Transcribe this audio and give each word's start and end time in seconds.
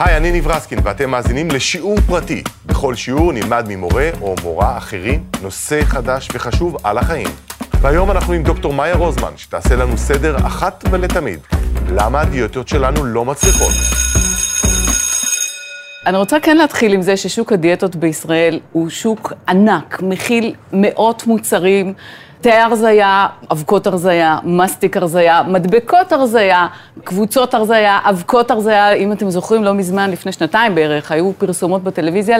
היי, 0.00 0.16
אני 0.16 0.32
ניב 0.32 0.48
רסקין, 0.48 0.78
ואתם 0.82 1.10
מאזינים 1.10 1.50
לשיעור 1.50 2.00
פרטי. 2.06 2.42
בכל 2.66 2.94
שיעור 2.94 3.32
נלמד 3.32 3.66
ממורה 3.68 4.10
או 4.20 4.34
מורה 4.42 4.78
אחרים 4.78 5.24
נושא 5.42 5.84
חדש 5.84 6.28
וחשוב 6.34 6.76
על 6.84 6.98
החיים. 6.98 7.26
והיום 7.80 8.10
אנחנו 8.10 8.32
עם 8.32 8.42
דוקטור 8.42 8.72
מאיה 8.72 8.96
רוזמן, 8.96 9.32
שתעשה 9.36 9.76
לנו 9.76 9.96
סדר 9.98 10.36
אחת 10.36 10.84
ולתמיד. 10.90 11.38
למה 11.88 12.20
הדיאטות 12.20 12.68
שלנו 12.68 13.04
לא 13.04 13.24
מצליחות? 13.24 13.72
אני 16.06 16.16
רוצה 16.16 16.40
כן 16.40 16.56
להתחיל 16.56 16.92
עם 16.92 17.02
זה 17.02 17.16
ששוק 17.16 17.52
הדיאטות 17.52 17.96
בישראל 17.96 18.60
הוא 18.72 18.90
שוק 18.90 19.32
ענק, 19.48 20.02
מכיל 20.02 20.54
מאות 20.72 21.26
מוצרים. 21.26 21.94
תה 22.40 22.64
הרזייה, 22.64 23.26
אבקות 23.52 23.86
הרזייה, 23.86 24.38
מסטיק 24.44 24.96
הרזייה, 24.96 25.42
מדבקות 25.42 26.12
הרזייה, 26.12 26.66
קבוצות 27.04 27.54
הרזייה, 27.54 27.98
אבקות 28.04 28.50
הרזייה, 28.50 28.92
אם 28.92 29.12
אתם 29.12 29.30
זוכרים, 29.30 29.64
לא 29.64 29.74
מזמן, 29.74 30.10
לפני 30.10 30.32
שנתיים 30.32 30.74
בערך, 30.74 31.12
היו 31.12 31.32
פרסומות 31.38 31.84
בטלוויזיה 31.84 32.36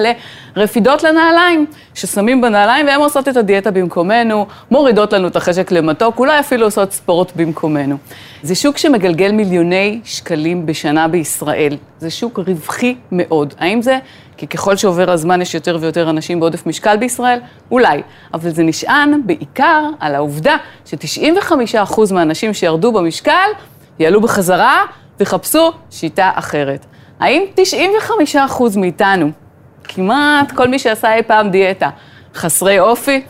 לרפידות 0.57 1.03
לנעליים, 1.03 1.67
ששמים 1.95 2.41
בנעליים 2.41 2.87
והן 2.87 3.01
עושות 3.01 3.29
את 3.29 3.37
הדיאטה 3.37 3.71
במקומנו, 3.71 4.47
מורידות 4.71 5.13
לנו 5.13 5.29
את 5.29 5.37
החשק 5.37 5.73
למתוק, 5.73 6.19
אולי 6.19 6.41
אפילו 6.41 6.67
עושות 6.67 6.93
ספורט 6.93 7.33
במקומנו. 7.37 7.97
זה 8.43 8.55
שוק 8.55 8.79
שמגלגל 8.79 9.33
מיליוני 9.33 10.01
שקלים 10.05 10.67
בשנה 10.67 11.09
בישראל. 11.09 11.77
זה 11.99 12.11
שוק 12.11 12.39
רווחי 12.39 12.95
מאוד. 13.13 13.55
האם 13.59 13.83
זה 13.83 13.99
כי 14.41 14.47
ככל 14.47 14.77
שעובר 14.77 15.11
הזמן 15.11 15.43
יש 15.43 15.55
יותר 15.55 15.79
ויותר 15.81 16.11
אנשים 16.11 16.41
בעודף 16.41 16.67
משקל 16.67 16.97
בישראל? 16.97 17.39
אולי. 17.71 18.03
אבל 18.35 18.51
זה 18.51 18.63
נשען 18.63 19.21
בעיקר 19.27 19.85
על 20.01 20.15
העובדה 20.15 20.57
ש-95% 20.85 22.13
מהאנשים 22.13 22.55
שירדו 22.55 22.93
במשקל 22.93 23.49
יעלו 23.99 24.21
בחזרה 24.21 24.85
ויחפשו 25.19 25.73
שיטה 25.91 26.31
אחרת. 26.35 26.87
האם 27.21 27.43
95% 28.35 28.39
מאיתנו, 28.77 29.31
כמעט 29.85 30.53
כל 30.53 30.69
מי 30.69 30.79
שעשה 30.79 31.15
אי 31.15 31.23
פעם 31.23 31.51
דיאטה, 31.51 31.91
חסרי 32.35 32.81
אופי? 32.81 33.23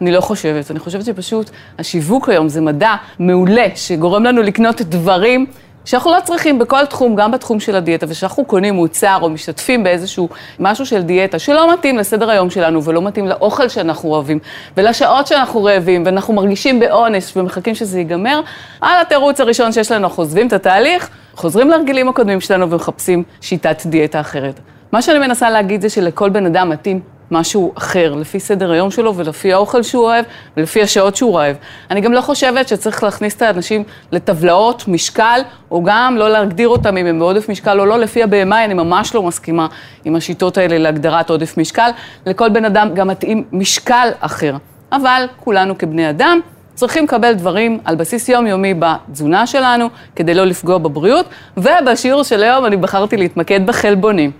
אני 0.00 0.12
לא 0.12 0.20
חושבת. 0.20 0.70
אני 0.70 0.78
חושבת 0.78 1.04
שפשוט 1.04 1.50
השיווק 1.78 2.28
היום 2.28 2.48
זה 2.48 2.60
מדע 2.60 2.94
מעולה, 3.18 3.66
שגורם 3.74 4.24
לנו 4.24 4.42
לקנות 4.42 4.82
דברים 4.82 5.46
שאנחנו 5.84 6.10
לא 6.10 6.18
צריכים 6.24 6.58
בכל 6.58 6.86
תחום, 6.86 7.16
גם 7.16 7.30
בתחום 7.30 7.60
של 7.60 7.76
הדיאטה, 7.76 8.06
ושאנחנו 8.08 8.44
קונים 8.44 8.74
מוצר 8.74 9.18
או 9.22 9.30
משתתפים 9.30 9.84
באיזשהו 9.84 10.28
משהו 10.60 10.86
של 10.86 11.02
דיאטה 11.02 11.38
שלא 11.38 11.72
מתאים 11.72 11.98
לסדר 11.98 12.30
היום 12.30 12.50
שלנו 12.50 12.84
ולא 12.84 13.02
מתאים 13.02 13.28
לאוכל 13.28 13.68
שאנחנו 13.68 14.08
אוהבים 14.08 14.38
ולשעות 14.76 15.26
שאנחנו 15.26 15.64
רעבים 15.64 16.02
ואנחנו 16.06 16.34
מרגישים 16.34 16.80
בעונש 16.80 17.36
ומחכים 17.36 17.74
שזה 17.74 17.98
ייגמר, 17.98 18.40
על 18.80 19.00
התירוץ 19.00 19.40
הראשון 19.40 19.72
שיש 19.72 19.92
לנו, 19.92 20.06
אנחנו 20.06 20.22
עוזבים 20.22 20.46
את 20.46 20.52
התהליך, 20.52 21.10
חוזרים 21.34 21.68
להרגילים 21.68 22.08
הקודמים 22.08 22.40
שלנו 22.40 22.70
ומחפשים 22.70 23.22
שיטת 23.40 23.86
דיאטה 23.86 24.20
אחרת. 24.20 24.60
מה 24.92 25.02
שאני 25.02 25.18
מנסה 25.18 25.50
להגיד 25.50 25.80
זה 25.80 25.88
שלכל 25.88 26.30
בן 26.30 26.46
אדם 26.46 26.68
מתאים 26.68 27.00
משהו 27.30 27.72
אחר, 27.74 28.14
לפי 28.14 28.40
סדר 28.40 28.70
היום 28.70 28.90
שלו 28.90 29.16
ולפי 29.16 29.52
האוכל 29.52 29.82
שהוא 29.82 30.04
אוהב 30.04 30.24
ולפי 30.56 30.82
השעות 30.82 31.16
שהוא 31.16 31.32
אוהב. 31.32 31.56
אני 31.90 32.00
גם 32.00 32.12
לא 32.12 32.20
חושבת 32.20 32.68
שצריך 32.68 33.02
להכניס 33.04 33.36
את 33.36 33.42
האנשים 33.42 33.84
לטבלאות 34.12 34.88
משקל, 34.88 35.40
או 35.70 35.82
גם 35.84 36.16
לא 36.16 36.30
להגדיר 36.30 36.68
אותם 36.68 36.96
אם 36.96 37.06
הם 37.06 37.18
בעודף 37.18 37.48
משקל 37.48 37.80
או 37.80 37.86
לא, 37.86 37.98
לפי 37.98 38.22
ה-BMI, 38.22 38.64
אני 38.64 38.74
ממש 38.74 39.14
לא 39.14 39.22
מסכימה 39.22 39.66
עם 40.04 40.16
השיטות 40.16 40.58
האלה 40.58 40.78
להגדרת 40.78 41.30
עודף 41.30 41.56
משקל. 41.58 41.90
לכל 42.26 42.48
בן 42.48 42.64
אדם 42.64 42.94
גם 42.94 43.08
מתאים 43.08 43.44
משקל 43.52 44.08
אחר. 44.20 44.56
אבל 44.92 45.26
כולנו 45.36 45.78
כבני 45.78 46.10
אדם 46.10 46.40
צריכים 46.74 47.04
לקבל 47.04 47.32
דברים 47.32 47.78
על 47.84 47.96
בסיס 47.96 48.28
יומיומי 48.28 48.74
בתזונה 48.78 49.46
שלנו, 49.46 49.88
כדי 50.16 50.34
לא 50.34 50.44
לפגוע 50.44 50.78
בבריאות, 50.78 51.26
ובשיעור 51.56 52.22
של 52.22 52.42
היום 52.42 52.66
אני 52.66 52.76
בחרתי 52.76 53.16
להתמקד 53.16 53.66
בחלבונים. 53.66 54.30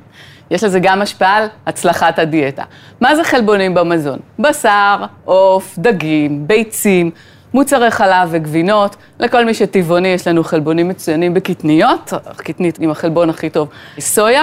יש 0.50 0.64
לזה 0.64 0.80
גם 0.80 1.02
השפעה 1.02 1.36
על 1.36 1.46
הצלחת 1.66 2.18
הדיאטה. 2.18 2.62
מה 3.00 3.16
זה 3.16 3.24
חלבונים 3.24 3.74
במזון? 3.74 4.18
בשר, 4.38 5.04
עוף, 5.24 5.78
דגים, 5.78 6.48
ביצים, 6.48 7.10
מוצרי 7.54 7.90
חלב 7.90 8.28
וגבינות. 8.30 8.96
לכל 9.20 9.44
מי 9.44 9.54
שטבעוני 9.54 10.08
יש 10.08 10.28
לנו 10.28 10.44
חלבונים 10.44 10.88
מצוינים 10.88 11.34
בקטניות, 11.34 12.12
קטנית 12.36 12.78
עם 12.80 12.90
החלבון 12.90 13.30
הכי 13.30 13.50
טוב, 13.50 13.68
סויה, 14.00 14.42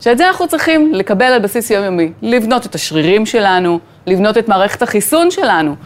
שאת 0.00 0.18
זה 0.18 0.28
אנחנו 0.28 0.48
צריכים 0.48 0.94
לקבל 0.94 1.24
על 1.24 1.38
בסיס 1.38 1.70
יומיומי, 1.70 2.12
לבנות 2.22 2.66
את 2.66 2.74
השרירים 2.74 3.26
שלנו, 3.26 3.78
לבנות 4.06 4.38
את 4.38 4.48
מערכת 4.48 4.82
החיסון 4.82 5.30
שלנו. 5.30 5.76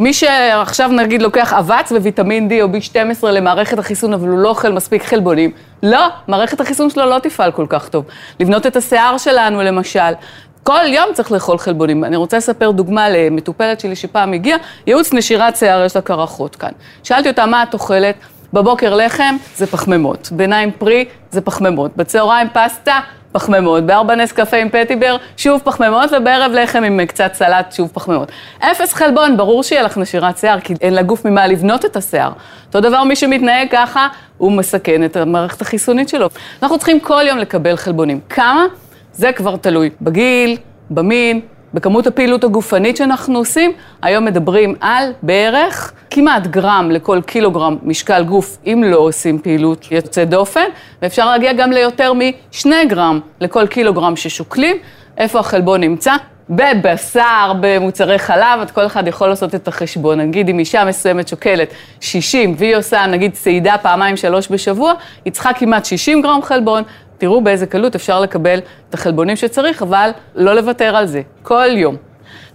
מי 0.00 0.12
שעכשיו 0.12 0.88
נגיד 0.88 1.22
לוקח 1.22 1.52
אבץ 1.52 1.92
וויטמין 1.92 2.48
D 2.50 2.62
או 2.62 2.66
B12 2.66 3.26
למערכת 3.26 3.78
החיסון, 3.78 4.12
אבל 4.12 4.28
הוא 4.28 4.38
לא 4.38 4.48
אוכל 4.48 4.72
מספיק 4.72 5.02
חלבונים, 5.02 5.50
לא, 5.82 6.08
מערכת 6.28 6.60
החיסון 6.60 6.90
שלו 6.90 7.06
לא 7.06 7.18
תפעל 7.18 7.52
כל 7.52 7.66
כך 7.68 7.88
טוב. 7.88 8.04
לבנות 8.40 8.66
את 8.66 8.76
השיער 8.76 9.18
שלנו, 9.18 9.62
למשל. 9.62 10.12
כל 10.62 10.84
יום 10.86 11.04
צריך 11.14 11.32
לאכול 11.32 11.58
חלבונים. 11.58 12.04
אני 12.04 12.16
רוצה 12.16 12.36
לספר 12.36 12.70
דוגמה 12.70 13.08
למטופלת 13.08 13.80
שלי 13.80 13.96
שפעם 13.96 14.32
הגיעה, 14.32 14.58
ייעוץ 14.86 15.12
נשירת 15.12 15.56
שיער, 15.56 15.84
יש 15.84 15.96
לה 15.96 16.02
קרחות 16.02 16.56
כאן. 16.56 16.72
שאלתי 17.02 17.28
אותה, 17.28 17.46
מה 17.46 17.62
את 17.62 17.74
אוכלת? 17.74 18.14
בבוקר 18.52 18.94
לחם 18.94 19.36
זה 19.56 19.66
פחמימות, 19.66 20.28
ביניים 20.32 20.70
פרי 20.78 21.04
זה 21.30 21.40
פחמימות, 21.40 21.96
בצהריים 21.96 22.48
פסטה 22.52 23.00
פחמימות, 23.32 23.84
בארבע 23.86 24.14
נס 24.14 24.32
קפה 24.32 24.56
עם 24.56 24.68
פטיבר, 24.68 25.16
שוב 25.36 25.60
פחמימות, 25.64 26.10
ובערב 26.12 26.52
לחם 26.52 26.84
עם 26.84 27.06
קצת 27.06 27.34
סלט, 27.34 27.72
שוב 27.72 27.90
פחמימות. 27.94 28.32
אפס 28.58 28.92
חלבון, 28.92 29.36
ברור 29.36 29.62
שיהיה 29.62 29.82
לך 29.82 29.98
נשירת 29.98 30.38
שיער, 30.38 30.60
כי 30.60 30.74
אין 30.80 30.94
לגוף 30.94 31.24
ממה 31.24 31.46
לבנות 31.46 31.84
את 31.84 31.96
השיער. 31.96 32.32
אותו 32.66 32.80
דבר, 32.80 33.04
מי 33.04 33.16
שמתנהג 33.16 33.68
ככה, 33.70 34.08
הוא 34.38 34.52
מסכן 34.52 35.04
את 35.04 35.16
המערכת 35.16 35.60
החיסונית 35.60 36.08
שלו. 36.08 36.28
אנחנו 36.62 36.78
צריכים 36.78 37.00
כל 37.00 37.22
יום 37.26 37.38
לקבל 37.38 37.76
חלבונים. 37.76 38.20
כמה? 38.28 38.64
זה 39.12 39.32
כבר 39.32 39.56
תלוי 39.56 39.90
בגיל, 40.00 40.56
במין, 40.90 41.40
בכמות 41.74 42.06
הפעילות 42.06 42.44
הגופנית 42.44 42.96
שאנחנו 42.96 43.38
עושים, 43.38 43.72
היום 44.02 44.24
מדברים 44.24 44.74
על 44.80 45.12
בערך 45.22 45.92
כמעט 46.10 46.46
גרם 46.46 46.90
לכל 46.90 47.20
קילוגרם 47.26 47.76
משקל 47.82 48.24
גוף, 48.24 48.58
אם 48.66 48.84
לא 48.86 48.96
עושים 48.96 49.38
פעילות 49.38 49.92
יוצאת 49.92 50.28
דופן, 50.28 50.64
ואפשר 51.02 51.30
להגיע 51.30 51.52
גם 51.52 51.72
ליותר 51.72 52.12
משני 52.12 52.84
גרם 52.84 53.20
לכל 53.40 53.66
קילוגרם 53.66 54.16
ששוקלים. 54.16 54.76
איפה 55.18 55.38
החלבון 55.38 55.80
נמצא? 55.80 56.14
בבשר, 56.50 57.52
במוצרי 57.60 58.18
חלב, 58.18 58.60
את 58.62 58.70
כל 58.70 58.86
אחד 58.86 59.08
יכול 59.08 59.28
לעשות 59.28 59.54
את 59.54 59.68
החשבון. 59.68 60.20
נגיד 60.20 60.48
אם 60.48 60.58
אישה 60.58 60.84
מסוימת 60.84 61.28
שוקלת 61.28 61.68
60 62.00 62.54
והיא 62.58 62.76
עושה 62.76 63.06
נגיד 63.06 63.32
צעידה 63.32 63.74
פעמיים 63.82 64.16
שלוש 64.16 64.48
בשבוע, 64.50 64.92
היא 65.24 65.32
צריכה 65.32 65.52
כמעט 65.52 65.84
60 65.84 66.22
גרם 66.22 66.42
חלבון, 66.42 66.82
תראו 67.20 67.40
באיזה 67.40 67.66
קלות 67.66 67.94
אפשר 67.94 68.20
לקבל 68.20 68.58
את 68.88 68.94
החלבונים 68.94 69.36
שצריך, 69.36 69.82
אבל 69.82 70.10
לא 70.34 70.54
לוותר 70.54 70.96
על 70.96 71.06
זה, 71.06 71.22
כל 71.42 71.68
יום. 71.70 71.96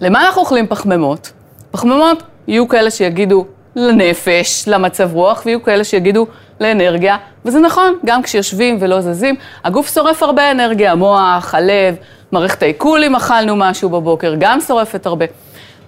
למה 0.02 0.26
אנחנו 0.26 0.42
אוכלים 0.42 0.68
פחמימות? 0.68 1.31
פחמימות 1.72 2.24
יהיו 2.48 2.68
כאלה 2.68 2.92
שיגידו 2.92 3.46
לנפש, 3.76 4.68
למצב 4.68 5.14
רוח, 5.14 5.42
ויהיו 5.46 5.64
כאלה 5.64 5.84
שיגידו 5.84 6.28
לאנרגיה, 6.59 7.18
וזה 7.46 7.59
נכון, 7.59 7.98
גם 8.06 8.24
כשיושבים 8.24 8.78
ולא 8.80 9.02
זזים, 9.02 9.36
הגוף 9.64 9.94
שורף 9.94 10.24
הרבה 10.24 10.52
אנרגיה, 10.52 10.92
המוח, 10.92 11.56
הלב, 11.56 11.96
מערכת 12.32 12.64
העיכול 12.64 13.03
אם 13.03 13.16
אכלנו 13.16 13.56
משהו 13.56 13.90
בבוקר, 13.90 14.36
גם 14.40 14.62
שורפת 14.62 15.06
הרבה. 15.06 15.26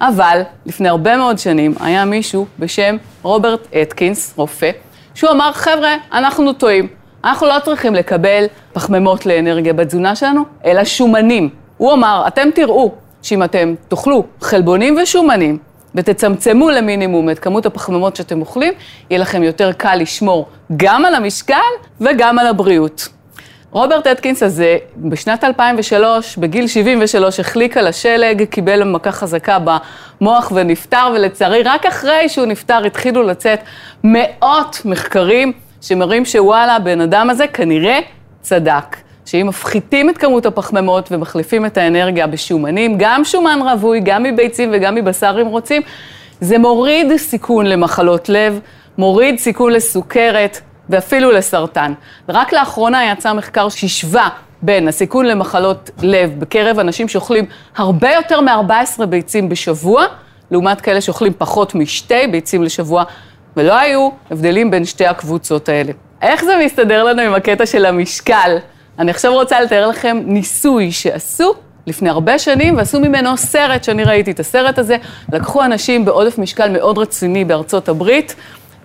אבל 0.02 0.42
לפני 0.66 0.90
הרבה 0.90 1.18
מאוד 1.18 1.38
שנים 1.40 1.74
היה 1.80 2.06
מישהו 2.06 2.46
בשם 2.60 2.98
רוברט 3.22 3.68
אטקינס, 3.76 4.34
רופא, 4.38 4.72
שהוא 5.16 5.32
אמר, 5.32 5.52
חבר'ה, 5.54 5.96
אנחנו 6.12 6.54
טועים. 6.54 6.88
אנחנו 7.28 7.48
לא 7.48 7.56
צריכים 7.66 7.96
לקבל 7.96 8.46
פחמימות 8.74 9.26
לאנרגיה 9.26 9.74
בתזונה 9.74 10.16
שלנו, 10.16 10.44
אלא 10.66 10.86
שומנים. 10.86 11.50
הוא 11.78 11.94
אמר, 11.94 12.24
אתם 12.28 12.50
תראו 12.56 12.92
שאם 13.22 13.44
אתם 13.44 13.74
תאכלו 13.88 14.24
חלבונים 14.42 14.98
ושומנים, 15.04 15.58
ותצמצמו 15.96 16.70
למינימום 16.70 17.30
את 17.30 17.40
כמות 17.40 17.66
הפחמימות 17.66 18.16
שאתם 18.16 18.42
אוכלים, 18.42 18.74
יהיה 19.10 19.22
לכם 19.22 19.44
יותר 19.44 19.72
קל 19.72 19.96
לשמור 19.96 20.48
גם 20.78 21.06
על 21.06 21.16
המשקל 21.16 21.56
וגם 22.02 22.40
על 22.40 22.48
הבריאות. 22.48 23.08
רוברט 23.72 24.08
אטקינס 24.08 24.44
הזה, 24.44 24.78
בשנת 24.98 25.44
2003, 25.44 26.38
בגיל 26.38 26.68
73, 26.68 27.40
החליק 27.40 27.78
על 27.78 27.88
השלג, 27.88 28.44
קיבל 28.44 28.84
מכה 28.84 29.12
חזקה 29.12 29.58
במוח 29.60 30.52
ונפטר, 30.56 31.12
ולצערי, 31.16 31.64
רק 31.64 31.86
אחרי 31.86 32.30
שהוא 32.30 32.46
נפטר 32.46 32.86
התחילו 32.86 33.24
לצאת 33.24 33.60
מאות 34.04 34.82
מחקרים 34.86 35.54
שמראים 35.82 36.26
שוואלה, 36.26 36.76
הבן 36.76 37.02
אדם 37.02 37.30
הזה 37.30 37.48
כנראה 37.48 38.00
צדק. 38.42 38.98
שאם 39.26 39.48
מפחיתים 39.48 40.10
את 40.10 40.18
כמות 40.18 40.46
הפחמימות 40.46 41.12
ומחליפים 41.12 41.66
את 41.66 41.78
האנרגיה 41.78 42.28
בשומנים, 42.28 42.96
גם 42.98 43.26
שומן 43.26 43.60
רווי, 43.62 44.00
גם 44.00 44.24
מביצים 44.24 44.70
וגם 44.74 44.96
מבשר 44.96 45.38
אם 45.42 45.48
רוצים, 45.48 45.82
זה 46.42 46.58
מוריד 46.58 47.18
סיכון 47.18 47.66
למחלות 47.66 48.30
לב, 48.30 48.60
מוריד 48.98 49.40
סיכון 49.40 49.74
לסוכרת 49.74 50.62
ואפילו 50.90 51.32
לסרטן. 51.32 51.94
רק 52.30 52.54
לאחרונה 52.54 53.12
יצא 53.12 53.34
מחקר 53.34 53.70
שהשווה 53.70 54.30
בין 54.62 54.88
הסיכון 54.88 55.26
למחלות 55.26 55.90
לב 56.02 56.40
בקרב 56.40 56.80
אנשים 56.80 57.08
שאוכלים 57.08 57.46
הרבה 57.78 58.12
יותר 58.12 58.42
מ-14 58.42 59.06
ביצים 59.06 59.50
בשבוע, 59.50 60.06
לעומת 60.52 60.82
כאלה 60.82 61.02
שאוכלים 61.02 61.34
פחות 61.38 61.76
משתי 61.76 62.28
ביצים 62.28 62.64
לשבוע 62.64 63.04
ולא 63.58 63.80
היו 63.80 64.10
הבדלים 64.32 64.72
בין 64.72 64.86
שתי 64.86 65.06
הקבוצות 65.06 65.70
האלה. 65.70 65.92
איך 66.22 66.44
זה 66.44 66.62
מסתדר 66.66 67.04
לנו 67.04 67.22
עם 67.22 67.34
הקטע 67.34 67.66
של 67.66 67.86
המשקל? 67.86 68.58
אני 69.00 69.12
עכשיו 69.12 69.34
רוצה 69.34 69.62
לתאר 69.62 69.88
לכם 69.88 70.18
ניסוי 70.26 70.92
שעשו 70.92 71.54
לפני 71.88 72.10
הרבה 72.10 72.40
שנים, 72.40 72.78
ועשו 72.78 73.00
ממנו 73.00 73.38
סרט 73.38 73.84
שאני 73.84 74.04
ראיתי 74.04 74.32
את 74.32 74.40
הסרט 74.40 74.80
הזה. 74.80 74.98
לקחו 75.34 75.66
אנשים 75.66 76.06
בעודף 76.06 76.38
משקל 76.38 76.70
מאוד 76.70 76.98
רציני 76.98 77.46
בארצות 77.46 77.90
הברית, 77.90 78.36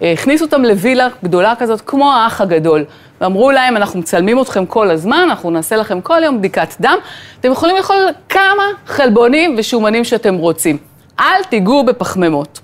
הכניסו 0.03 0.45
אותם 0.45 0.63
לווילה 0.63 1.09
גדולה 1.25 1.55
כזאת, 1.59 1.81
כמו 1.81 2.13
האח 2.13 2.41
הגדול. 2.41 2.85
ואמרו 3.21 3.51
להם, 3.51 3.77
אנחנו 3.77 4.01
מצלמים 4.01 4.41
אתכם 4.41 4.67
כל 4.67 4.91
הזמן, 4.91 5.27
אנחנו 5.31 5.51
נעשה 5.51 5.77
לכם 5.77 6.01
כל 6.01 6.23
יום 6.25 6.39
בדיקת 6.39 6.75
דם, 6.81 6.97
אתם 7.41 7.53
יכולים 7.53 7.77
לאכול 7.77 7.97
כמה 8.29 8.63
חלבונים 8.87 9.55
ושומנים 9.59 10.05
שאתם 10.05 10.35
רוצים. 10.35 10.77
אל 11.21 11.45
תיגעו 11.51 11.85
בפחמימות. 11.85 12.61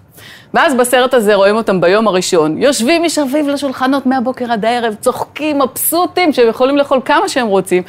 ואז 0.54 0.74
בסרט 0.74 1.14
הזה 1.14 1.34
רואים 1.34 1.56
אותם 1.56 1.80
ביום 1.80 2.08
הראשון, 2.08 2.62
יושבים 2.62 3.02
מסביב 3.02 3.48
לשולחנות 3.48 4.06
מהבוקר 4.06 4.52
עד 4.52 4.64
הערב, 4.64 4.94
צוחקים, 5.00 5.58
מבסוטים, 5.58 6.32
שהם 6.32 6.48
יכולים 6.48 6.76
לאכול 6.76 7.00
כמה 7.04 7.28
שהם 7.28 7.46
רוצים. 7.46 7.82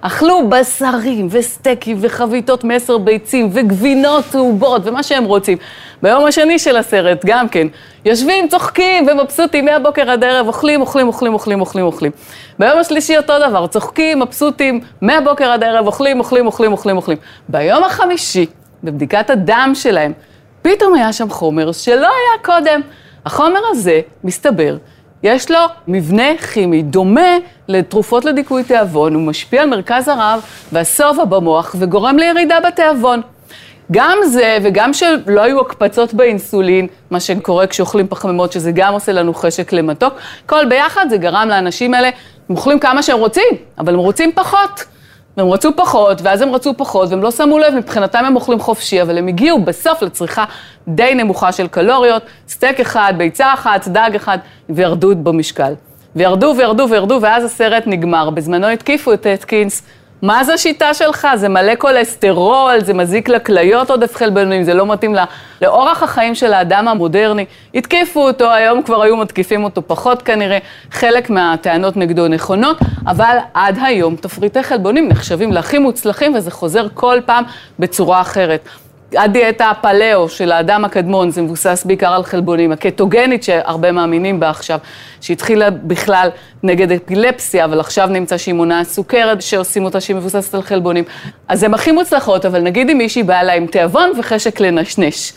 אכלו 0.00 0.48
בשרים 0.48 1.28
וסטייקים 1.30 1.96
וחביתות 2.00 2.64
מעשר 2.64 2.98
ביצים 2.98 3.48
וגבינות 3.52 4.24
צהובות 4.30 4.82
ומה 4.84 5.02
שהם 5.02 5.24
רוצים. 5.24 5.58
ביום 6.02 6.24
השני 6.24 6.58
של 6.58 6.76
הסרט, 6.76 7.24
גם 7.26 7.48
כן, 7.48 7.66
יושבים, 8.04 8.48
צוחקים 8.48 9.06
ומבסוטים 9.08 9.64
מהבוקר 9.64 10.10
עד 10.10 10.24
הערב, 10.24 10.46
אוכלים, 10.46 10.80
אוכלים, 10.80 11.06
אוכלים, 11.06 11.34
אוכלים, 11.34 11.60
אוכלים, 11.60 11.84
אוכלים. 11.84 12.12
ביום 12.58 12.78
השלישי 12.78 13.16
אותו 13.16 13.32
דבר, 13.48 13.66
צוחקים, 13.66 14.20
מבסוטים, 14.20 14.80
מהבוקר 15.00 15.44
עד 15.50 15.62
הערב, 15.62 15.86
אוכלים, 15.86 16.18
אוכלים, 16.18 16.46
אוכלים, 16.46 16.72
אוכלים, 16.72 16.96
אוכלים. 16.96 17.18
ביום 17.48 17.84
החמישי, 17.84 18.46
בבדיקת 18.84 19.30
הדם 19.30 19.72
שלהם, 19.74 20.12
פתאום 20.64 20.94
היה 20.94 21.12
שם 21.12 21.30
חומר 21.30 21.72
שלא 21.72 22.06
היה 22.06 22.42
קודם. 22.44 22.80
החומר 23.26 23.60
הזה, 23.70 24.00
מסתבר, 24.24 24.76
יש 25.22 25.50
לו 25.50 25.58
מבנה 25.88 26.38
כימי 26.52 26.82
דומה 26.82 27.36
לתרופות 27.68 28.24
לדיכוי 28.24 28.64
תיאבון, 28.64 29.14
הוא 29.14 29.22
משפיע 29.22 29.62
על 29.62 29.68
מרכז 29.68 30.08
הרב 30.08 30.40
והשובע 30.72 31.24
במוח 31.24 31.76
וגורם 31.78 32.16
לירידה 32.18 32.60
בתיאבון. 32.60 33.20
גם 33.92 34.18
זה, 34.26 34.58
וגם 34.62 34.92
שלא 34.92 35.40
היו 35.42 35.60
הקפצות 35.60 36.14
באינסולין, 36.14 36.86
מה 37.10 37.20
שקורה 37.20 37.66
כשאוכלים 37.66 38.08
פחמימות, 38.08 38.52
שזה 38.52 38.70
גם 38.74 38.92
עושה 38.92 39.12
לנו 39.12 39.34
חשק 39.34 39.72
למתוק, 39.72 40.14
כל 40.46 40.64
ביחד 40.64 41.06
זה 41.10 41.16
גרם 41.16 41.48
לאנשים 41.48 41.94
האלה, 41.94 42.10
הם 42.48 42.56
אוכלים 42.56 42.78
כמה 42.78 43.02
שהם 43.02 43.18
רוצים, 43.18 43.48
אבל 43.78 43.94
הם 43.94 44.00
רוצים 44.00 44.32
פחות. 44.34 44.93
והם 45.36 45.48
רצו 45.50 45.70
פחות, 45.76 46.22
ואז 46.22 46.42
הם 46.42 46.54
רצו 46.54 46.74
פחות, 46.76 47.10
והם 47.10 47.22
לא 47.22 47.30
שמו 47.30 47.58
לב, 47.58 47.74
מבחינתם 47.74 48.24
הם 48.24 48.36
אוכלים 48.36 48.60
חופשי, 48.60 49.02
אבל 49.02 49.18
הם 49.18 49.26
הגיעו 49.26 49.58
בסוף 49.64 50.02
לצריכה 50.02 50.44
די 50.88 51.14
נמוכה 51.14 51.52
של 51.52 51.68
קלוריות, 51.68 52.22
סטייק 52.48 52.80
אחד, 52.80 53.14
ביצה 53.16 53.54
אחת, 53.54 53.88
דג 53.88 54.10
אחד, 54.16 54.38
וירדו 54.68 55.14
במשקל. 55.22 55.72
וירדו 56.16 56.54
וירדו 56.58 56.86
וירדו, 56.90 57.18
ואז 57.22 57.44
הסרט 57.44 57.82
נגמר. 57.86 58.30
בזמנו 58.30 58.66
התקיפו 58.66 59.12
את 59.12 59.26
אטקינס. 59.26 59.82
מה 60.24 60.44
זה 60.44 60.54
השיטה 60.54 60.94
שלך? 60.94 61.28
זה 61.34 61.48
מלא 61.48 61.72
כולסטרול, 61.78 62.80
זה 62.80 62.94
מזיק 62.94 63.28
לכליות 63.28 63.90
עודף 63.90 64.16
חלבונים, 64.16 64.62
זה 64.62 64.74
לא 64.74 64.86
מתאים 64.86 65.14
לה, 65.14 65.24
לאורח 65.62 66.02
החיים 66.02 66.34
של 66.34 66.52
האדם 66.52 66.88
המודרני. 66.88 67.44
התקיפו 67.74 68.26
אותו, 68.26 68.50
היום 68.50 68.82
כבר 68.82 69.02
היו 69.02 69.16
מתקיפים 69.16 69.64
אותו 69.64 69.82
פחות 69.86 70.22
כנראה, 70.22 70.58
חלק 70.90 71.30
מהטענות 71.30 71.96
נגדו 71.96 72.28
נכונות, 72.28 72.78
אבל 73.06 73.36
עד 73.54 73.78
היום 73.82 74.16
תפריטי 74.16 74.62
חלבונים 74.62 75.08
נחשבים 75.08 75.52
להכי 75.52 75.78
מוצלחים, 75.78 76.34
וזה 76.34 76.50
חוזר 76.50 76.86
כל 76.94 77.18
פעם 77.26 77.44
בצורה 77.78 78.20
אחרת. 78.20 78.68
הדיאטה 79.16 79.70
הפלאו 79.70 80.28
של 80.28 80.52
האדם 80.52 80.84
הקדמון, 80.84 81.30
זה 81.30 81.42
מבוסס 81.42 81.82
בעיקר 81.86 82.12
על 82.12 82.24
חלבונים, 82.24 82.72
הקטוגנית 82.72 83.42
שהרבה 83.42 83.92
מאמינים 83.92 84.40
בה 84.40 84.50
עכשיו, 84.50 84.78
שהתחילה 85.20 85.70
בכלל 85.70 86.28
נגד 86.62 86.92
אפילפסיה, 86.92 87.64
אבל 87.64 87.80
עכשיו 87.80 88.06
נמצא 88.06 88.38
שהיא 88.38 88.54
מונעת 88.54 88.86
סוכרת, 88.86 89.42
שעושים 89.42 89.84
אותה 89.84 90.00
שהיא 90.00 90.16
מבוססת 90.16 90.54
על 90.54 90.62
חלבונים. 90.62 91.04
אז 91.48 91.62
הן 91.62 91.74
הכי 91.74 91.92
מוצלחות, 91.92 92.44
אבל 92.44 92.60
נגיד 92.60 92.90
אם 92.90 92.98
מישהי 92.98 93.22
באה 93.22 93.42
לה 93.42 93.52
עם 93.52 93.66
תיאבון 93.66 94.12
וחשק 94.18 94.60
לנשנש. 94.60 95.32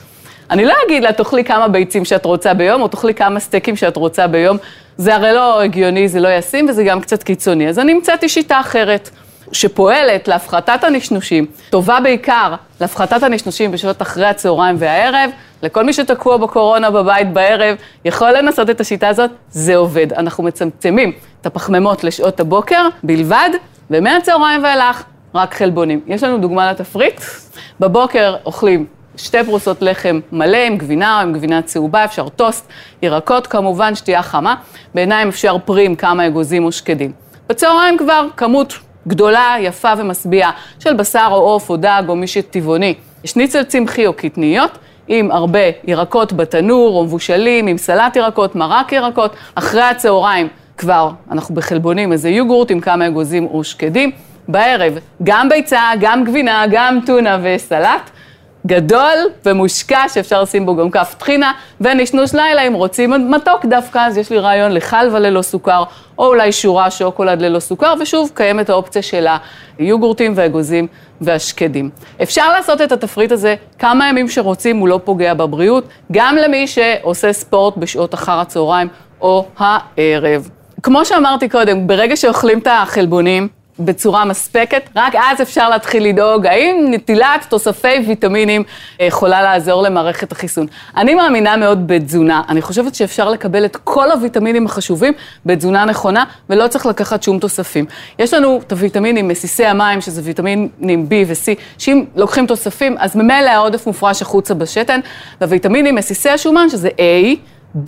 אני 0.51 0.65
לא 0.65 0.73
אגיד 0.85 1.03
לה, 1.03 1.13
תאכלי 1.13 1.43
כמה 1.43 1.67
ביצים 1.67 2.05
שאת 2.05 2.25
רוצה 2.25 2.53
ביום, 2.53 2.81
או 2.81 2.87
תאכלי 2.87 3.13
כמה 3.13 3.39
סטייקים 3.39 3.75
שאת 3.75 3.97
רוצה 3.97 4.27
ביום. 4.27 4.57
זה 4.97 5.15
הרי 5.15 5.33
לא 5.33 5.61
הגיוני, 5.61 6.07
זה 6.07 6.19
לא 6.19 6.27
ישים, 6.27 6.69
וזה 6.69 6.83
גם 6.83 7.01
קצת 7.01 7.23
קיצוני. 7.23 7.69
אז 7.69 7.79
אני 7.79 7.91
המצאתי 7.91 8.29
שיטה 8.29 8.59
אחרת. 8.59 9.09
שפועלת 9.51 10.27
להפחתת 10.27 10.83
הנשנושים, 10.83 11.45
טובה 11.69 11.99
בעיקר 12.03 12.55
להפחתת 12.81 13.23
הנשנושים 13.23 13.71
בשעות 13.71 14.01
אחרי 14.01 14.25
הצהריים 14.25 14.75
והערב, 14.79 15.29
לכל 15.63 15.83
מי 15.83 15.93
שתקוע 15.93 16.37
בקורונה 16.37 16.91
בבית 16.91 17.33
בערב, 17.33 17.75
יכול 18.05 18.31
לנסות 18.31 18.69
את 18.69 18.81
השיטה 18.81 19.07
הזאת, 19.07 19.31
זה 19.49 19.75
עובד. 19.75 20.13
אנחנו 20.13 20.43
מצמצמים 20.43 21.11
את 21.41 21.45
הפחמימות 21.45 22.03
לשעות 22.03 22.39
הבוקר 22.39 22.87
בלבד, 23.03 23.49
ומהצהריים 23.91 24.63
ואילך 24.63 25.03
רק 25.35 25.53
חלבונים. 25.53 25.99
יש 26.07 26.23
לנו 26.23 26.37
דוגמה 26.37 26.71
לתפריט, 26.71 27.21
בבוקר 27.79 28.35
אוכלים 28.45 28.85
שתי 29.17 29.43
פרוסות 29.43 29.81
לחם 29.81 30.19
מלא 30.31 30.57
עם 30.57 30.77
גבינה 30.77 31.17
או 31.17 31.21
עם 31.21 31.33
גבינה 31.33 31.61
צהובה, 31.61 32.05
אפשר 32.05 32.29
טוסט, 32.29 32.67
ירקות 33.01 33.47
כמובן, 33.47 33.95
שתייה 33.95 34.23
חמה, 34.23 34.55
בעיניים 34.95 35.27
אפשר 35.27 35.57
פרי 35.65 35.85
עם 35.85 35.95
כמה 35.95 36.27
אגוזים 36.27 36.65
או 36.65 36.71
שקדים. 36.71 37.11
בצהריים 37.49 37.97
כבר 37.97 38.27
כמות 38.37 38.73
גדולה, 39.07 39.55
יפה 39.59 39.93
ומשביעה 39.97 40.51
של 40.79 40.93
בשר 40.93 41.27
או 41.31 41.35
עוף 41.35 41.69
או 41.69 41.77
דג 41.77 42.03
או 42.07 42.15
מי 42.15 42.27
שטבעוני. 42.27 42.93
שניצל 43.25 43.63
צמחי 43.63 44.07
או 44.07 44.13
קטניות. 44.13 44.77
עם 45.07 45.31
הרבה 45.31 45.59
ירקות 45.87 46.33
בתנור 46.33 46.97
או 46.97 47.03
מבושלים, 47.03 47.67
עם 47.67 47.77
סלט 47.77 48.15
ירקות, 48.15 48.55
מרק 48.55 48.91
ירקות. 48.91 49.35
אחרי 49.55 49.81
הצהריים 49.81 50.47
כבר 50.77 51.09
אנחנו 51.31 51.55
בחלבונים, 51.55 52.11
איזה 52.11 52.29
יוגורט 52.29 52.71
עם 52.71 52.79
כמה 52.79 53.07
אגוזים 53.07 53.45
או 53.45 53.63
שקדים. 53.63 54.11
בערב, 54.47 54.93
גם 55.23 55.49
ביצה, 55.49 55.81
גם 55.99 56.23
גבינה, 56.23 56.65
גם 56.71 56.99
טונה 57.05 57.37
וסלט. 57.43 58.09
גדול 58.65 59.17
ומושקע 59.45 60.09
שאפשר 60.09 60.41
לשים 60.41 60.65
בו 60.65 60.75
גם 60.75 60.91
כף 60.91 61.15
טחינה, 61.17 61.51
ונשנוש 61.81 62.33
לילה 62.33 62.61
אם 62.61 62.73
רוצים 62.73 63.31
מתוק 63.31 63.65
דווקא, 63.65 63.99
אז 63.99 64.17
יש 64.17 64.29
לי 64.29 64.39
רעיון 64.39 64.71
לחלבה 64.71 65.19
ללא 65.19 65.41
סוכר, 65.41 65.83
או 66.19 66.27
אולי 66.27 66.51
שורה 66.51 66.91
שוקולד 66.91 67.41
ללא 67.41 67.59
סוכר, 67.59 67.93
ושוב, 67.99 68.31
קיימת 68.33 68.69
האופציה 68.69 69.01
של 69.01 69.27
היוגורטים 69.77 70.33
והאגוזים 70.35 70.87
והשקדים. 71.21 71.89
אפשר 72.23 72.51
לעשות 72.51 72.81
את 72.81 72.91
התפריט 72.91 73.31
הזה 73.31 73.55
כמה 73.79 74.09
ימים 74.09 74.29
שרוצים, 74.29 74.77
הוא 74.77 74.87
לא 74.87 74.99
פוגע 75.03 75.33
בבריאות, 75.33 75.83
גם 76.11 76.35
למי 76.35 76.67
שעושה 76.67 77.33
ספורט 77.33 77.77
בשעות 77.77 78.13
אחר 78.13 78.39
הצהריים 78.39 78.87
או 79.21 79.45
הערב. 79.57 80.49
כמו 80.83 81.05
שאמרתי 81.05 81.49
קודם, 81.49 81.87
ברגע 81.87 82.15
שאוכלים 82.15 82.59
את 82.59 82.67
החלבונים, 82.71 83.47
בצורה 83.79 84.25
מספקת, 84.25 84.89
רק 84.95 85.13
אז 85.15 85.41
אפשר 85.41 85.69
להתחיל 85.69 86.03
לדאוג 86.03 86.45
האם 86.45 86.85
נטילת 86.89 87.45
תוספי 87.49 87.87
ויטמינים 88.07 88.63
אה, 89.01 89.05
יכולה 89.05 89.41
לעזור 89.41 89.81
למערכת 89.81 90.31
החיסון. 90.31 90.67
אני 90.97 91.15
מאמינה 91.15 91.57
מאוד 91.57 91.87
בתזונה, 91.87 92.41
אני 92.49 92.61
חושבת 92.61 92.95
שאפשר 92.95 93.29
לקבל 93.29 93.65
את 93.65 93.75
כל 93.83 94.11
הוויטמינים 94.11 94.65
החשובים 94.65 95.13
בתזונה 95.45 95.85
נכונה, 95.85 96.23
ולא 96.49 96.67
צריך 96.67 96.85
לקחת 96.85 97.23
שום 97.23 97.39
תוספים. 97.39 97.85
יש 98.19 98.33
לנו 98.33 98.61
את 98.67 98.71
הוויטמינים 98.71 99.27
מסיסי 99.27 99.65
המים, 99.65 100.01
שזה 100.01 100.21
ויטמינים 100.23 101.07
B 101.09 101.13
ו-C, 101.27 101.59
שאם 101.77 102.05
לוקחים 102.15 102.47
תוספים, 102.47 102.95
אז 102.99 103.15
ממילא 103.15 103.49
העודף 103.49 103.87
מופרש 103.87 104.21
החוצה 104.21 104.53
בשתן, 104.53 104.99
והוויטמינים 105.41 105.95
מסיסי 105.95 106.29
השומן, 106.29 106.69
שזה 106.69 106.89
A, 106.89 107.35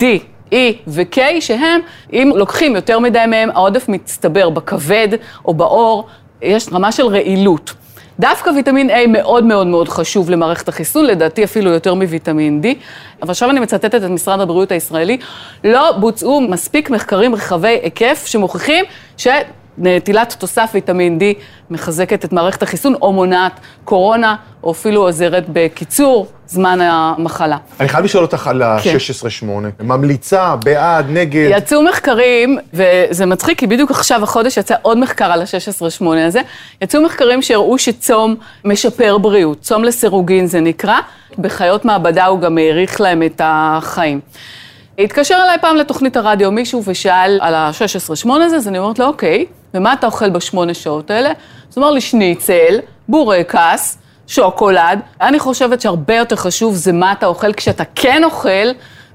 D, 0.00 0.04
E 0.52 0.56
ו-K, 0.86 1.18
שהם, 1.40 1.80
אם 2.12 2.32
לוקחים 2.34 2.76
יותר 2.76 2.98
מדי 2.98 3.24
מהם, 3.28 3.50
העודף 3.50 3.88
מצטבר 3.88 4.50
בכבד 4.50 5.08
או 5.44 5.54
בעור, 5.54 6.06
יש 6.42 6.68
רמה 6.72 6.92
של 6.92 7.06
רעילות. 7.06 7.74
דווקא 8.20 8.50
ויטמין 8.50 8.90
A 8.90 9.06
מאוד 9.08 9.44
מאוד 9.44 9.66
מאוד 9.66 9.88
חשוב 9.88 10.30
למערכת 10.30 10.68
החיסון, 10.68 11.04
לדעתי 11.06 11.44
אפילו 11.44 11.70
יותר 11.70 11.94
מוויטמין 11.94 12.60
D. 12.64 12.66
אבל 13.22 13.30
עכשיו 13.30 13.50
אני 13.50 13.60
מצטטת 13.60 13.94
את 13.94 14.02
משרד 14.02 14.40
הבריאות 14.40 14.72
הישראלי, 14.72 15.18
לא 15.64 15.92
בוצעו 15.92 16.40
מספיק 16.40 16.90
מחקרים 16.90 17.34
רחבי 17.34 17.78
היקף 17.82 18.22
שמוכיחים 18.26 18.84
ש... 19.16 19.28
נטילת 19.78 20.36
תוסף 20.38 20.70
ויטמין 20.74 21.18
D 21.18 21.22
מחזקת 21.70 22.24
את 22.24 22.32
מערכת 22.32 22.62
החיסון 22.62 22.94
או 23.02 23.12
מונעת 23.12 23.60
קורונה, 23.84 24.36
או 24.62 24.70
אפילו 24.70 25.02
עוזרת 25.02 25.44
בקיצור 25.52 26.26
זמן 26.50 26.78
המחלה. 26.80 27.56
אני 27.80 27.88
חייב 27.88 28.04
לשאול 28.04 28.24
אותך 28.24 28.46
על 28.46 28.62
ה-16-8. 28.62 28.82
כן. 29.40 29.46
ממליצה, 29.80 30.56
בעד, 30.64 31.06
נגד? 31.08 31.48
יצאו 31.56 31.82
מחקרים, 31.82 32.58
וזה 32.74 33.26
מצחיק, 33.26 33.58
כי 33.58 33.66
בדיוק 33.66 33.90
עכשיו, 33.90 34.22
החודש, 34.22 34.56
יצא 34.56 34.74
עוד 34.82 34.98
מחקר 34.98 35.32
על 35.32 35.42
ה-16-8 35.42 36.04
הזה. 36.26 36.40
יצאו 36.82 37.02
מחקרים 37.02 37.42
שהראו 37.42 37.78
שצום 37.78 38.34
משפר 38.64 39.18
בריאות. 39.18 39.60
צום 39.60 39.84
לסירוגין 39.84 40.46
זה 40.46 40.60
נקרא. 40.60 40.98
בחיות 41.38 41.84
מעבדה 41.84 42.26
הוא 42.26 42.40
גם 42.40 42.58
האריך 42.58 43.00
להם 43.00 43.22
את 43.22 43.40
החיים. 43.44 44.20
התקשר 44.98 45.38
אליי 45.44 45.58
פעם 45.60 45.76
לתוכנית 45.76 46.16
הרדיו 46.16 46.50
מישהו 46.50 46.82
ושאל 46.86 47.38
על 47.40 47.54
ה-16-8 47.54 48.30
הזה, 48.30 48.56
אז 48.56 48.68
אני 48.68 48.78
אומרת 48.78 48.98
לו, 48.98 49.06
אוקיי, 49.06 49.46
ומה 49.74 49.92
אתה 49.92 50.06
אוכל 50.06 50.30
בשמונה 50.30 50.74
שעות 50.74 51.10
האלה? 51.10 51.28
אז 51.28 51.78
הוא 51.78 51.84
אמר 51.84 51.90
לי, 51.92 52.00
שניצל, 52.00 52.78
בורקס, 53.08 53.98
שוקולד. 54.30 55.00
אני 55.20 55.38
חושבת 55.38 55.80
שהרבה 55.80 56.14
יותר 56.16 56.36
חשוב 56.36 56.74
זה 56.74 56.92
מה 56.92 57.12
אתה 57.12 57.26
אוכל 57.26 57.52
כשאתה 57.52 57.84
כן 57.94 58.24
אוכל, 58.24 58.68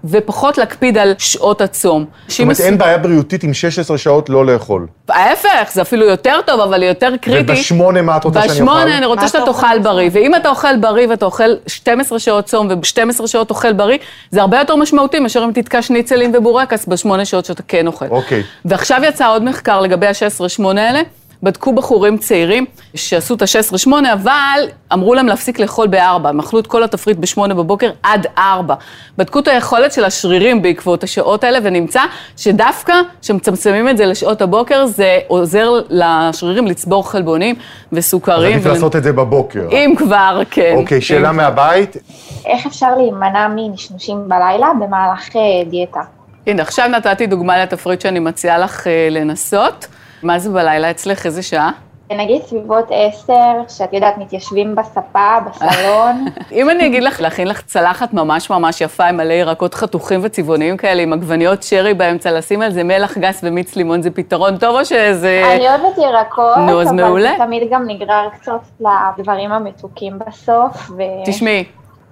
ופחות 0.10 0.58
להקפיד 0.58 0.98
על 0.98 1.14
שעות 1.18 1.62
הצום. 1.62 2.06
זאת 2.28 2.40
אומרת, 2.40 2.60
אין 2.60 2.78
בעיה 2.78 2.98
בריאותית 2.98 3.44
עם 3.44 3.54
16 3.54 3.98
שעות 3.98 4.30
לא 4.30 4.46
לאכול. 4.46 4.88
ההפך, 5.10 5.70
זה 5.74 5.82
אפילו 5.82 6.06
יותר 6.06 6.40
טוב, 6.46 6.60
אבל 6.60 6.84
יותר 6.84 7.18
קריטי. 7.22 7.52
ובשמונה 7.52 8.02
מה 8.02 8.18
את 8.18 8.24
רוצה 8.24 8.40
שאני 8.40 8.52
אוכל? 8.52 8.62
בשמונה 8.64 8.98
אני 8.98 9.06
רוצה 9.06 9.28
שאתה 9.28 9.44
אתה 9.44 9.54
תאכל 9.54 9.80
בריא, 9.80 10.10
ואם 10.14 10.36
אתה 10.36 10.50
אוכל 10.50 10.78
בריא 10.78 11.08
ואתה 11.10 11.26
אוכל 11.26 11.50
12 11.68 12.20
שעות 12.20 12.46
צום 12.46 12.68
וב-12 12.70 13.28
שעות 13.28 13.50
אוכל 13.50 13.74
בריא, 13.74 13.98
זה 14.32 14.42
הרבה 14.42 14.60
יותר 14.60 14.76
משמעותי 14.76 15.20
מאשר 15.20 15.44
אם 15.46 15.52
תתקע 15.52 15.82
שניצלים 15.82 16.32
ובורקס 16.36 16.86
בשמונה 16.86 17.26
שעות 17.26 17.46
שאתה 17.46 17.64
כן 17.68 17.88
אוכל. 17.88 18.06
אוקיי. 18.10 18.44
ועכשיו 18.66 19.02
יצא 19.04 19.30
עוד 19.30 19.44
מחקר 19.44 19.82
לגבי 19.82 20.08
ה-16-8 20.08 20.66
האלה. 20.66 21.02
בדקו 21.44 21.74
בחורים 21.74 22.18
צעירים 22.18 22.66
שעשו 22.96 23.34
את 23.36 23.42
ה-16-8, 23.42 23.92
אבל 24.14 24.60
אמרו 24.94 25.14
להם 25.14 25.28
להפסיק 25.28 25.60
לאכול 25.60 25.88
ב-4. 25.88 26.00
הם 26.28 26.40
אכלו 26.40 26.60
את 26.60 26.68
כל 26.68 26.84
התפריט 26.84 27.18
ב-8 27.18 27.48
בבוקר 27.54 27.90
עד 28.04 28.28
4. 28.38 28.76
בדקו 29.18 29.40
את 29.40 29.48
היכולת 29.48 29.94
של 29.94 30.04
השרירים 30.06 30.62
בעקבות 30.62 31.04
השעות 31.04 31.44
האלה, 31.44 31.60
ונמצא 31.64 32.02
שדווקא 32.38 32.94
כשמצמצמים 33.22 33.90
את 33.90 33.98
זה 33.98 34.06
לשעות 34.06 34.42
הבוקר, 34.42 34.86
זה 34.86 35.20
עוזר 35.28 35.70
לשרירים 35.90 36.68
לצבור 36.68 37.10
חלבונים 37.12 37.56
וסוכרים. 37.92 38.54
עדיף 38.54 38.66
ול- 38.66 38.72
לעשות 38.72 38.96
את 38.96 39.04
זה 39.04 39.14
בבוקר. 39.14 39.68
אם 39.72 39.94
כבר, 39.98 40.42
כן. 40.52 40.74
אוקיי, 40.78 40.96
אם 40.98 41.02
שאלה 41.02 41.20
כבר. 41.30 41.38
מהבית. 41.38 41.98
איך 42.46 42.66
אפשר 42.66 42.96
להימנע 42.98 43.48
מנשנושים 43.56 44.18
בלילה 44.28 44.68
במהלך 44.80 45.36
אה, 45.36 45.42
דיאטה? 45.70 46.00
הנה, 46.48 46.62
עכשיו 46.62 46.88
נתתי 46.88 47.28
דוגמה 47.28 47.64
לתפריט 47.64 48.02
שאני 48.02 48.20
מציעה 48.20 48.58
לך 48.58 48.88
אה, 48.88 49.08
לנסות. 49.12 49.88
מה 50.26 50.40
זה 50.40 50.50
בלילה 50.50 50.92
אצלך? 50.92 51.26
איזה 51.26 51.44
שעה? 51.44 51.72
נגיד 52.12 52.42
סביבות 52.42 52.86
עשר, 52.90 53.62
שאת 53.68 53.94
יודעת, 53.94 54.18
מתיישבים 54.18 54.76
בספה, 54.76 55.38
בסלון. 55.46 56.26
אם 56.60 56.70
אני 56.70 56.88
אגיד 56.88 57.04
לך 57.04 57.22
להכין 57.22 57.48
לך 57.48 57.62
צלחת 57.62 58.14
ממש 58.14 58.50
ממש 58.50 58.82
יפה 58.82 59.06
עם 59.06 59.18
מלא 59.18 59.34
ירקות 59.34 59.74
חתוכים 59.74 60.20
וצבעוניים 60.24 60.78
כאלה, 60.78 61.02
עם 61.02 61.14
עגבניות 61.14 61.64
שרי 61.64 61.94
באמצע, 61.94 62.32
לשים 62.32 62.62
על 62.62 62.72
זה 62.72 62.84
מלח 62.84 63.18
גס 63.18 63.42
ומיץ 63.44 63.76
לימון, 63.76 64.02
זה 64.02 64.12
פתרון 64.12 64.58
טוב 64.58 64.80
או 64.80 64.86
שזה... 64.86 65.44
אני 65.56 65.68
אוהבת 65.68 65.98
ירקות, 65.98 66.58
נו, 66.58 66.82
אז 66.82 66.88
אבל 66.88 66.96
מעולה. 66.96 67.32
זה 67.38 67.44
תמיד 67.46 67.64
גם 67.72 67.84
נגרר 67.88 68.30
קצת 68.40 68.86
לדברים 69.18 69.52
המתוקים 69.52 70.20
בסוף. 70.28 70.92
ו... 70.98 71.02
תשמעי, 71.26 71.64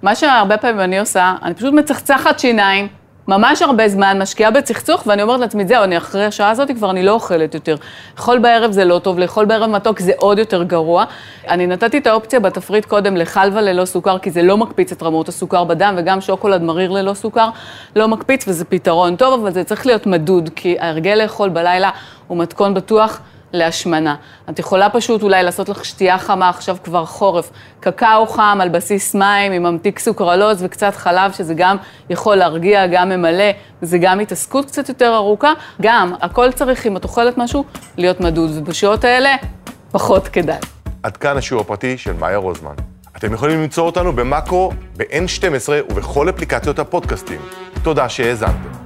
מה 0.02 0.14
שהרבה 0.14 0.56
פעמים 0.56 0.80
אני 0.80 0.98
עושה, 0.98 1.34
אני 1.42 1.54
פשוט 1.54 1.74
מצחצחת 1.74 2.38
שיניים, 2.38 2.88
ממש 3.28 3.62
הרבה 3.62 3.88
זמן, 3.88 4.22
משקיעה 4.22 4.50
בצחצוח, 4.50 5.02
ואני 5.06 5.22
אומרת 5.22 5.40
לעצמי, 5.40 5.66
זהו, 5.66 5.84
אני 5.84 5.96
אחרי 5.96 6.24
השעה 6.24 6.50
הזאת 6.50 6.70
כבר 6.76 6.90
אני 6.90 7.02
לא 7.02 7.12
אוכלת 7.12 7.54
יותר. 7.54 7.76
לאכול 8.16 8.38
בערב 8.38 8.72
זה 8.72 8.84
לא 8.84 8.98
טוב, 8.98 9.18
לאכול 9.18 9.44
בערב 9.44 9.70
מתוק 9.70 10.00
זה 10.00 10.12
עוד 10.16 10.38
יותר 10.38 10.62
גרוע. 10.62 11.04
אני 11.48 11.66
נתתי 11.66 11.98
את 11.98 12.06
האופציה 12.06 12.40
בתפריט 12.40 12.84
קודם 12.84 13.16
לחלבה 13.16 13.60
ללא 13.60 13.84
סוכר, 13.84 14.18
כי 14.18 14.30
זה 14.30 14.42
לא 14.42 14.56
מקפיץ 14.56 14.92
את 14.92 15.02
רמות 15.02 15.28
הסוכר 15.28 15.64
בדם, 15.64 15.94
וגם 15.98 16.20
שוקולד 16.20 16.62
מריר 16.62 16.90
ללא 16.90 17.14
סוכר 17.14 17.48
לא 17.96 18.08
מקפיץ, 18.08 18.48
וזה 18.48 18.64
פתרון 18.64 19.16
טוב, 19.16 19.40
אבל 19.40 19.52
זה 19.52 19.64
צריך 19.64 19.86
להיות 19.86 20.06
מדוד, 20.06 20.50
כי 20.56 20.76
ההרגל 20.80 21.14
לאכול 21.14 21.48
בלילה 21.48 21.90
הוא 22.26 22.38
מתכון 22.38 22.74
בטוח. 22.74 23.20
להשמנה. 23.54 24.14
את 24.50 24.58
יכולה 24.58 24.90
פשוט 24.90 25.22
אולי 25.22 25.42
לעשות 25.42 25.68
לך 25.68 25.84
שתייה 25.84 26.18
חמה, 26.18 26.48
עכשיו 26.48 26.76
כבר 26.84 27.04
חורף, 27.04 27.50
קקאו 27.80 28.26
חם 28.26 28.58
על 28.62 28.68
בסיס 28.68 29.14
מים 29.14 29.52
עם 29.52 29.62
ממתיק 29.62 29.98
סוכרלוז 29.98 30.62
וקצת 30.62 30.96
חלב, 30.96 31.32
שזה 31.32 31.54
גם 31.54 31.76
יכול 32.10 32.36
להרגיע, 32.36 32.86
גם 32.86 33.08
ממלא, 33.08 33.50
וזה 33.82 33.98
גם 33.98 34.20
התעסקות 34.20 34.66
קצת 34.66 34.88
יותר 34.88 35.14
ארוכה. 35.14 35.52
גם, 35.82 36.14
הכל 36.20 36.52
צריך, 36.52 36.86
אם 36.86 36.96
את 36.96 37.04
אוכלת 37.04 37.38
משהו, 37.38 37.64
להיות 37.96 38.20
מדוד, 38.20 38.50
ובשעות 38.54 39.04
האלה, 39.04 39.34
פחות 39.92 40.28
כדאי. 40.28 40.58
עד 41.02 41.16
כאן 41.16 41.36
השיעור 41.36 41.60
הפרטי 41.60 41.98
של 41.98 42.12
מאיה 42.12 42.36
רוזמן. 42.36 42.74
אתם 43.16 43.32
יכולים 43.32 43.62
למצוא 43.62 43.86
אותנו 43.86 44.12
במאקו, 44.12 44.72
ב-N12 44.96 45.68
ובכל 45.92 46.28
אפליקציות 46.28 46.78
הפודקאסטים. 46.78 47.40
תודה 47.82 48.08
שהאזנתם. 48.08 48.83